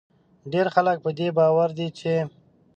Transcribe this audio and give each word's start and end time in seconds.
ډیری 0.51 0.71
خلک 0.75 0.97
په 1.05 1.09
دې 1.17 1.27
باور 1.37 1.69
دي 1.77 1.87
چې 1.99 2.13